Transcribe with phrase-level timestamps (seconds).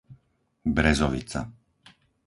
[0.77, 1.39] Brezovica